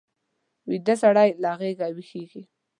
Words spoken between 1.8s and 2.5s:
ویښېږي